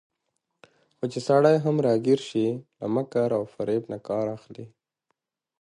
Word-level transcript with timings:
خو 0.97 1.05
چې 1.11 1.19
سړى 1.27 1.55
هم 1.65 1.75
راګېر 1.87 2.19
شي، 2.29 2.45
له 2.79 2.85
مکر 2.95 3.29
وفرېب 3.41 3.83
نه 3.93 3.97
کار 4.07 4.25
اخلي 4.37 4.65